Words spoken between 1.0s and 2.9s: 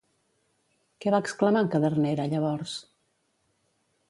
Què va exclamar en Cadernera llavors?